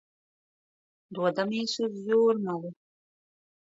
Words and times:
Dodamies 1.19 1.75
uz 1.89 2.01
Jūrmalu. 2.09 2.77